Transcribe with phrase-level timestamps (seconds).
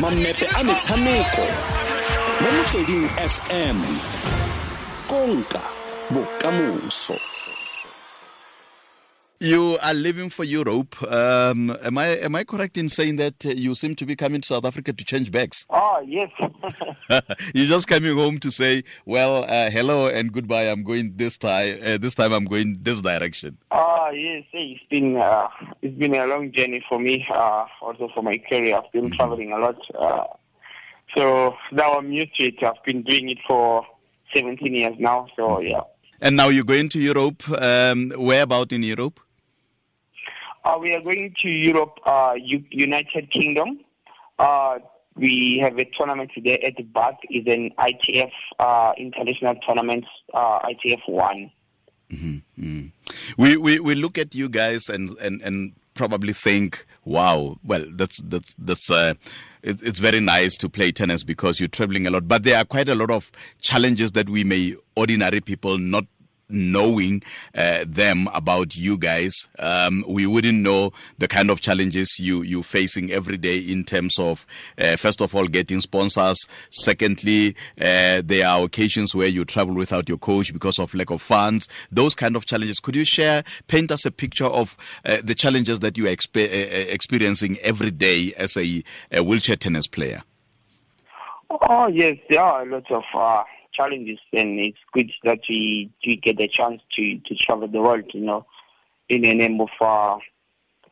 [0.00, 1.44] mamepe a metshameko
[2.40, 3.78] mo motsweding fm
[5.06, 5.62] konka
[6.10, 7.18] bokamoso
[9.38, 10.96] You are leaving for Europe.
[11.02, 14.48] Um, am I am I correct in saying that you seem to be coming to
[14.48, 15.66] South Africa to change bags?
[15.68, 16.30] Oh yes.
[17.54, 20.70] You're just coming home to say, well, uh, hello and goodbye.
[20.70, 21.80] I'm going this time.
[21.84, 23.58] Uh, this time I'm going this direction.
[23.72, 24.44] Oh yes.
[24.52, 25.48] It's been uh,
[25.82, 27.26] it's been a long journey for me.
[27.32, 29.78] Uh, also for my career, I've been traveling a lot.
[29.94, 30.24] Uh,
[31.14, 32.62] so now I'm used to it.
[32.62, 33.86] I've been doing it for
[34.34, 35.28] 17 years now.
[35.36, 35.80] So yeah.
[36.20, 37.48] And now you're going to Europe.
[37.50, 39.20] Um, where about in Europe?
[40.64, 43.78] Uh, we are going to Europe, uh, U- United Kingdom.
[44.38, 44.78] Uh,
[45.14, 47.18] we have a tournament today at the Bath.
[47.30, 51.52] It's an ITF uh, international tournament, uh, ITF one.
[52.12, 52.86] Mm-hmm.
[53.36, 58.18] We, we we look at you guys and and and probably think, wow, well, that's
[58.18, 59.14] that's that's uh,
[59.62, 62.28] it, it's very nice to play tennis because you're traveling a lot.
[62.28, 66.04] But there are quite a lot of challenges that we may ordinary people not
[66.48, 67.22] knowing
[67.54, 69.34] uh, them about you guys.
[69.58, 74.18] Um, we wouldn't know the kind of challenges you you facing every day in terms
[74.18, 74.46] of
[74.78, 76.38] uh, first of all getting sponsors.
[76.70, 81.22] Secondly, uh, there are occasions where you travel without your coach because of lack of
[81.22, 81.68] funds.
[81.90, 82.78] Those kind of challenges.
[82.80, 86.46] Could you share, paint us a picture of uh, the challenges that you are expe-
[86.46, 90.22] uh, experiencing every day as a, a wheelchair tennis player?
[91.50, 93.44] Oh yes, there are a lot of uh,
[93.76, 98.10] challenges, and it's good that we, we get the chance to, to travel the world,
[98.14, 98.46] you know,
[99.08, 100.16] in the name of uh,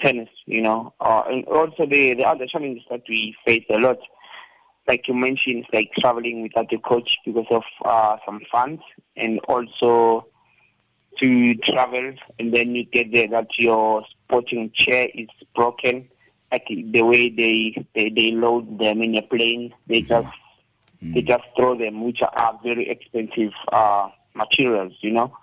[0.00, 0.92] tennis, you know.
[1.00, 3.98] Uh, and also the, the other challenges that we face a lot,
[4.88, 8.82] like you mentioned, like traveling without a coach because of uh, some funds,
[9.16, 10.26] and also
[11.20, 16.08] to travel, and then you get there that your sporting chair is broken,
[16.50, 20.26] like the way they they, they load them in a plane, they just
[21.14, 25.36] they just throw them, which are very expensive uh, materials, you know.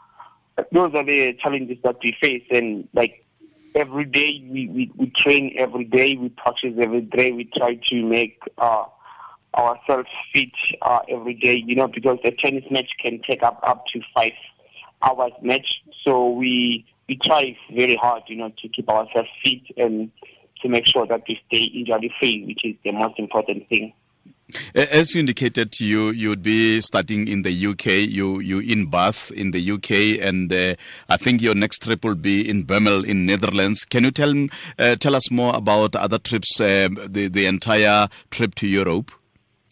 [0.71, 3.25] Those are the challenges that we face, and like
[3.75, 8.03] every day we, we, we train every day, we practice every day, we try to
[8.03, 8.85] make uh,
[9.55, 13.85] ourselves fit uh, every day, you know, because a tennis match can take up up
[13.93, 14.33] to five
[15.01, 15.81] hours match.
[16.03, 20.11] So we we try very hard, you know, to keep ourselves fit and
[20.61, 23.93] to make sure that we stay injury free, which is the most important thing.
[24.73, 27.85] As you indicated, you you would be starting in the UK.
[28.09, 30.75] You you in Bath in the UK, and uh,
[31.07, 33.85] I think your next trip will be in Bemmel in Netherlands.
[33.85, 34.33] Can you tell
[34.79, 39.11] uh, tell us more about other trips, uh, the the entire trip to Europe,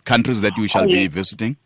[0.05, 1.57] countries that you shall oh, be visiting?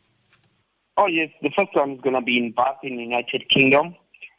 [0.95, 3.95] Oh yes, the first one is going to be in Bath in the United Kingdom,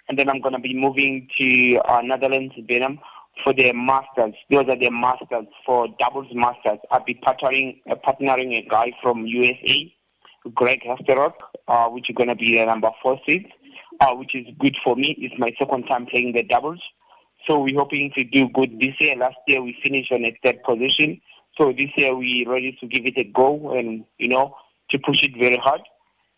[0.09, 2.99] and then I'm going to be moving to uh, Netherlands, Bemmel
[3.43, 4.35] for the masters.
[4.51, 6.79] Those are the masters for doubles masters.
[6.91, 9.95] I'll be partnering uh, partnering a guy from USA,
[10.55, 11.35] Greg Hesterock,
[11.69, 13.47] uh, which is going to be the number four seed,
[14.01, 15.17] uh, which is good for me.
[15.19, 16.81] It's my second time playing the doubles.
[17.47, 19.17] So we're hoping to do good this year.
[19.17, 21.21] Last year we finished on a third position.
[21.59, 24.55] So this year we're ready to give it a go and, you know,
[24.91, 25.81] to push it very hard.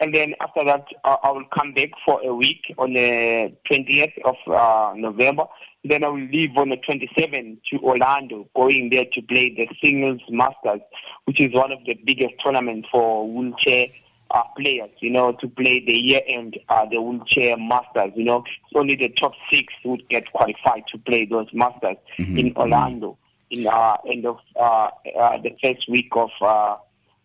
[0.00, 4.12] And then after that, uh, I will come back for a week on the 20th
[4.25, 5.44] of uh, November.
[5.84, 10.22] Then I will leave on the 27th to Orlando, going there to play the Singles
[10.31, 10.81] Masters,
[11.27, 13.89] which is one of the biggest tournaments for wheelchair
[14.31, 18.43] uh, players, you know, to play the year end, uh, the wheelchair masters, you know.
[18.75, 23.19] Only the top six would get qualified to play those masters Mhm, in Orlando
[23.51, 26.77] in uh, end of uh, uh, the first week of uh,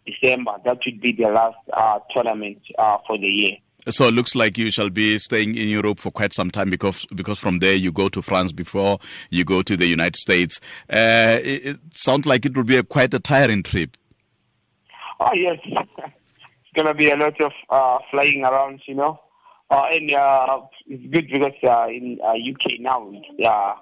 [0.05, 0.51] December.
[0.65, 3.57] That would be the last uh, tournament uh, for the year.
[3.91, 7.05] So it looks like you shall be staying in Europe for quite some time because
[7.15, 10.59] because from there you go to France before you go to the United States.
[10.89, 13.97] Uh, it, it sounds like it will be a quite a tiring trip.
[15.19, 19.19] Oh yes, it's gonna be a lot of uh, flying around, you know.
[19.69, 23.75] Uh, and uh, it's good because uh, in uh, UK now it's uh,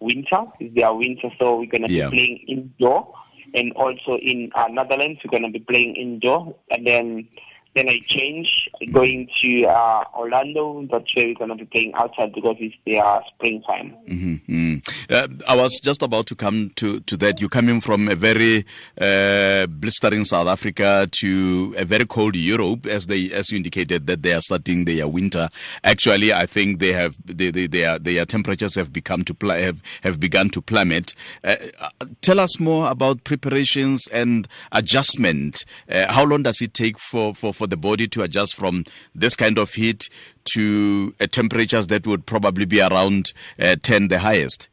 [0.00, 2.08] winter, it's their winter, so we're gonna Yeah.
[2.10, 3.12] be playing indoor,
[3.54, 7.28] and also in uh, Netherlands we're gonna be playing indoor, and then
[7.74, 10.86] then I change going to uh, Orlando.
[10.90, 13.90] That's where we're gonna be playing outside because it's their springtime.
[14.06, 14.76] hmm
[15.10, 17.40] Uh, I was just about to come to, to that.
[17.40, 18.64] You're coming from a very
[19.00, 24.22] uh, blistering South Africa to a very cold Europe, as they as you indicated that
[24.22, 25.48] they are starting their winter.
[25.82, 29.80] Actually, I think they have they, they, their their temperatures have become to pl- have,
[30.02, 31.14] have begun to plummet.
[31.42, 31.90] Uh, uh,
[32.22, 35.64] tell us more about preparations and adjustment.
[35.88, 38.84] Uh, how long does it take for, for, for the body to adjust from
[39.14, 40.08] this kind of heat
[40.54, 44.68] to uh, temperatures that would probably be around uh, 10 the highest?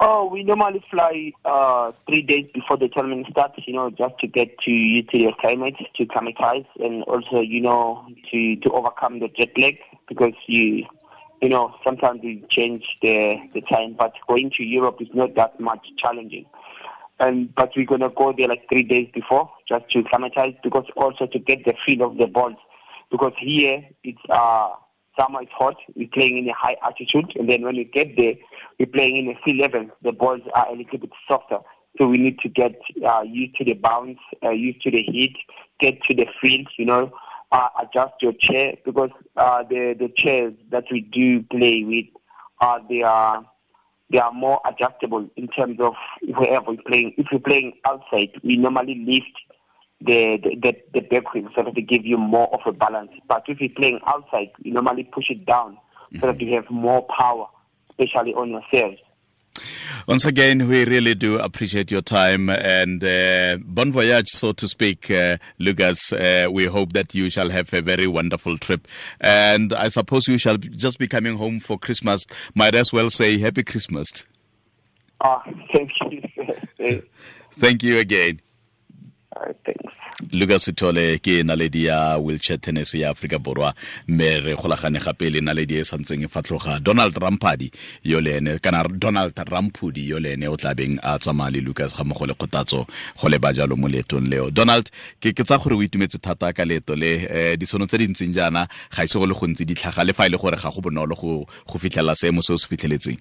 [0.00, 4.28] Oh, we normally fly uh, three days before the tournament starts, you know, just to
[4.28, 9.18] get to used to the climate, to acclimatize, and also, you know, to, to overcome
[9.18, 9.76] the jet lag
[10.08, 10.84] because you,
[11.42, 15.58] you know, sometimes we change the, the time, but going to Europe is not that
[15.58, 16.46] much challenging.
[17.20, 21.26] And but we're gonna go there like three days before just to acclimatize because also
[21.26, 22.56] to get the feel of the balls
[23.10, 24.70] because here it's uh
[25.18, 28.34] summer is hot, we're playing in a high altitude, and then when we get there,
[28.78, 29.86] we're playing in a sea level.
[30.02, 31.58] The balls are a little bit softer,
[31.98, 35.36] so we need to get uh, used to the bounce, uh, used to the heat,
[35.80, 37.12] get to the field, you know,
[37.50, 42.06] uh, adjust your chair because uh, the the chairs that we do play with,
[42.60, 43.44] uh, they are
[44.10, 47.14] they are more adjustable in terms of wherever we're playing.
[47.18, 49.36] If we're playing outside, we normally lift
[50.00, 53.10] the the, the back wheel so that they give you more of a balance.
[53.28, 55.78] But if you're playing outside, you normally push it down
[56.20, 56.48] so that mm-hmm.
[56.48, 57.46] you have more power,
[57.90, 58.98] especially on your serves.
[60.06, 65.10] Once again, we really do appreciate your time and uh, bon voyage, so to speak,
[65.10, 66.12] uh, Lucas.
[66.12, 68.86] Uh, we hope that you shall have a very wonderful trip.
[69.20, 72.26] And I suppose you shall just be coming home for Christmas.
[72.54, 74.26] Might as well say Happy Christmas.
[75.20, 75.42] Ah,
[75.72, 75.90] thank
[76.78, 77.02] you.
[77.52, 78.40] Thank you again.
[80.32, 83.74] Lucas thole ke naledi ya wheelchair tennis ya aforika borwa
[84.08, 87.70] mme re golagane gape le naledi e santseng e fatlhoga donald rampadi
[88.02, 91.96] yo le ene kana donald rampudi yo le ene o tlabeng a tsamaya le lucas
[91.96, 92.86] ga mogo le kgotatso
[93.16, 94.50] go le ba jalo mo leetong leo.
[94.50, 94.90] Donald
[95.20, 98.34] ke ke tsa gore o itumetse thata ka leeto le um ditšhono tse di ntseng
[98.34, 100.80] jaana ga ise go le gontsi di tlhaga le fa e le gore ga go
[100.80, 103.18] bonolo go go fitlhela seemo se o se fitlheletseng.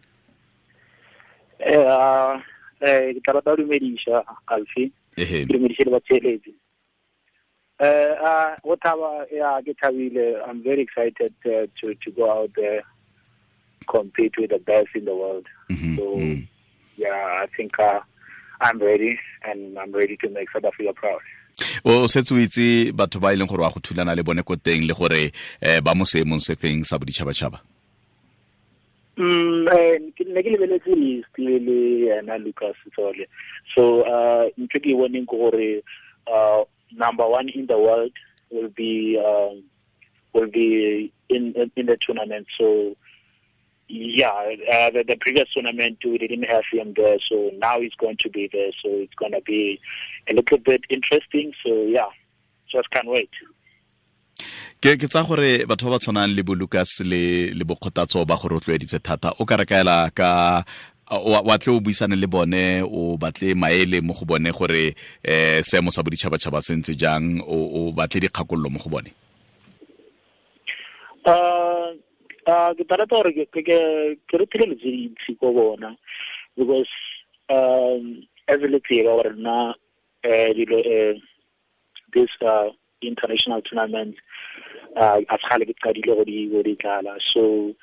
[1.62, 6.54] Eh ke tla rata go dumediša alfi ke dumediše le batheeletsi
[7.80, 10.42] uh, uh, what thaba yeah, ke thabile.
[10.48, 12.84] I'm very excited uh, to to go out there
[13.88, 15.46] compete with the best in the world.
[15.70, 16.48] Mhm, so mhm.
[16.98, 18.00] yeah i think uh,
[18.62, 21.22] i'm ready and i'm ready to make south africa proud.
[21.86, 24.56] O setse o itse batho ba e leng gore wa go thulana le bone ko
[24.56, 25.32] teng le gore
[25.62, 27.60] um ba mo seemong se feng sa boditšhabatšhaba.
[27.62, 27.77] Mm, eh,
[29.18, 31.78] ne ke lebeletse list le le
[32.08, 33.26] yena Lucas Sithole.
[33.76, 35.82] So uh ntho ke boneng ke gore
[36.28, 38.12] uh number one in the world
[38.50, 39.64] will be um
[40.34, 42.48] will be in in, in the tournament.
[42.58, 42.96] So
[43.90, 48.18] yeah, uh, the, the previous tournament we didn't have him there, so now he's going
[48.20, 48.72] to be there.
[48.84, 49.80] So it's going to be
[50.30, 51.54] a little bit interesting.
[51.66, 52.10] So yeah,
[52.70, 53.30] just can't wait.
[54.78, 58.38] Ke ke tsa gore batho ba ba tshwanang le bo lucas le le bokgotatso ba
[58.38, 60.62] gore o tloeditse thata o ka re kaela ka
[61.10, 64.94] wa tle o buisane le bone o batle maele mo go bone gore
[65.26, 69.10] um seemo sa boditšhabatšhaba se ntse jang o batle dikgakololo mo go bone.
[71.26, 71.98] Uh,
[72.46, 75.98] uh, ke tarata gore ke ke ke- ke re tirelo tse dintsi ko bona
[76.54, 76.94] because
[77.50, 79.74] um as le tseba gore nna
[80.22, 81.18] eh dilo eh
[82.14, 82.70] this uh
[83.02, 84.16] international tournament
[84.96, 87.18] uh a tshale ke qadile go di go di tlala.
[87.34, 87.74] So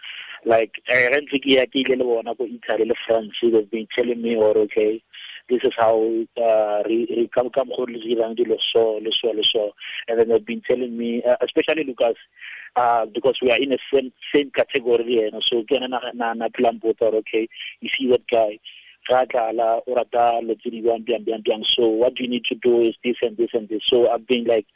[0.45, 3.89] like re ntse ke ya ke ile le bona ko Italy le France they've been
[3.97, 5.03] telling me or okay
[5.49, 5.97] this is how
[6.41, 9.73] uh re come come go le dirang dilo so le so le so.
[10.09, 12.17] And then they've been telling me uh, especially Lucas
[12.77, 16.33] uh, because we are in the same same category you know, so ke na na
[16.35, 17.49] na plan both okay
[17.81, 18.59] you see that guy
[19.07, 19.17] so
[21.89, 23.83] what you need to do is this and this and this.
[23.87, 24.67] So i've been like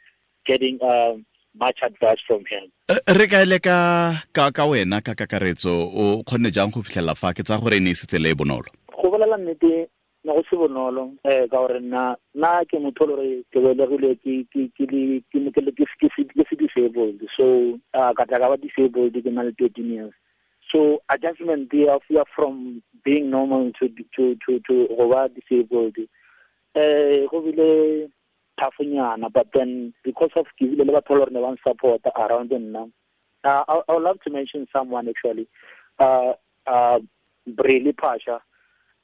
[0.45, 1.25] getting um
[1.59, 2.71] much advice from him.
[2.89, 7.33] Eh, re kaele ka ka ka wena ka kakaretso o kgonne jang go fitlhela fa
[7.33, 8.69] ke tsa gore e ne e setse le e bonolo?
[8.95, 9.87] Go bolela nnete
[10.23, 14.15] ne go se bonolo eh ka gore nna na ke motho le re ke belegile
[14.23, 17.21] ke ke ke le- ke mo- ke le- ke se- ke ke disabled.
[17.37, 20.13] So uh, ka tla ka ba disabled ke na le thirteen years.
[20.71, 25.97] So adjustment of you from being normal to to to to go disabled.
[26.75, 28.09] Eh go bile
[28.59, 32.89] toughnyana but then because of ke bile le batho ba support around nna
[33.43, 35.47] uh, I, I would love to mention someone actually
[35.99, 36.33] uh
[36.67, 36.99] uh
[37.47, 38.41] Brady Pasha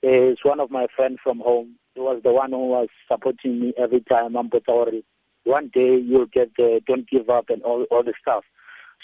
[0.04, 1.76] is one of my friends from home.
[1.96, 4.36] He was the one who was supporting me every time.
[4.36, 5.04] I'm sorry.
[5.44, 8.44] One day you'll get the Don't give up and all all the stuff.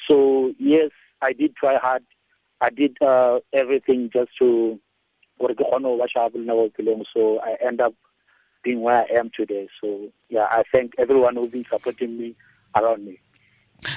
[0.09, 0.91] So yes,
[1.21, 2.03] I did try hard.
[2.59, 4.79] I did uh, everything just to.
[5.39, 7.95] So I end up
[8.63, 9.67] being where I am today.
[9.79, 12.35] So yeah, I thank everyone who's been supporting me
[12.75, 13.19] around me.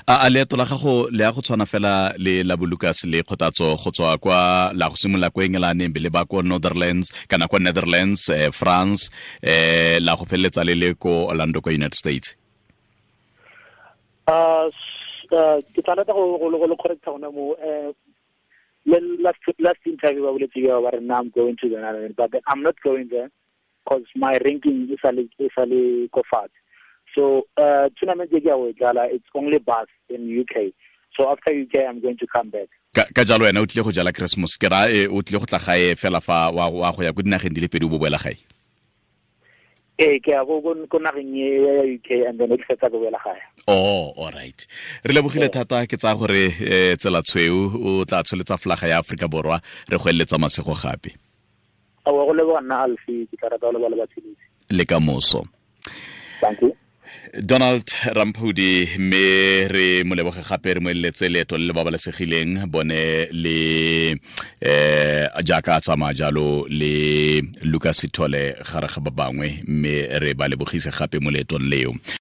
[0.06, 3.22] a a leeto la gago le ya go tshwana fela le la bo lucas le
[3.22, 5.40] kgotatso go tswa kwa la go simolola ko
[5.92, 9.10] be le ba ko netherlands kana kwa netherlands eh, france
[9.42, 12.34] eh, la go feleletsa le le ko orlando united states
[14.26, 14.72] Uh,
[15.36, 17.92] uh, ke tla rata go le correcta gona mo eh
[18.86, 22.62] last last interview ba boletse ba re now I'm going to the Netherlands but I'm
[22.62, 23.30] not going there
[23.84, 26.50] because my ranking is a is a go fatshe.
[27.14, 30.72] So uh tournament e ke ya e dlala it's only bus in UK
[31.16, 32.68] so after UK I'm going to come back.
[32.94, 34.56] Ka jalo wena o tlile go jala christmas.
[34.56, 37.54] Ke ra e o tlile go tla gae fela fa wa go ya go dinageng
[37.54, 38.36] di le pedi o bo boela gae?
[39.98, 43.22] Ee ke ya go ko nageng e ya UK and then o ke go boela
[43.24, 43.42] gae.
[43.68, 44.66] Oh all right
[45.04, 49.28] re lebogile thata ke tsa gore um tsela tshweu o tla tsholetsa flaga ya aforika
[49.28, 51.14] borwa re go eletsa masego gape
[52.04, 55.44] awa go leboga nna alfi ke tla rata go leba le batshedisi le ka moso
[56.40, 56.72] thank you.
[57.42, 62.66] Donald rampudi mme re mo leboge gape re mo eletse leeto le le babalesegileng.
[62.66, 64.14] Bone le
[64.60, 70.48] eh jaaka a tsamaya jalo le lucas sithole gare ga ba bangwe mme re ba
[70.48, 71.92] lebogise gape mo leetong leo